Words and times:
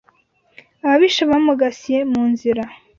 Ababisha 0.83 1.21
bamugasiye 1.31 1.99
mu 2.11 2.21
nzira 2.31 2.63